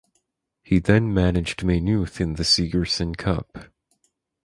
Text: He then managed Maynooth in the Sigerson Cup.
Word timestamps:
He 0.63 0.79
then 0.79 1.13
managed 1.13 1.63
Maynooth 1.63 2.19
in 2.19 2.33
the 2.33 2.43
Sigerson 2.43 3.13
Cup. 3.13 3.67